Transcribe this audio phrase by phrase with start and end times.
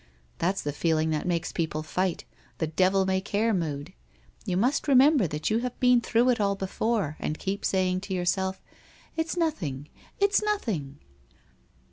[0.39, 2.25] That's the feeling that makes people fight,
[2.57, 3.93] the devil may care mood!
[4.47, 8.13] You must remember that you have been through it all before, and keep saying to
[8.15, 8.59] yourself,
[9.15, 9.89] "It's nothing!
[10.19, 10.97] It's nothing!"'